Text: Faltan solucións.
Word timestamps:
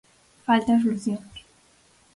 Faltan 0.47 0.79
solucións. 0.83 1.33